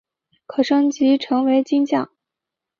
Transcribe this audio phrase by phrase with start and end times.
[0.47, 2.09] 可升级成为金将。